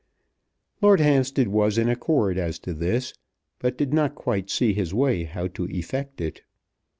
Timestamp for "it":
6.19-6.41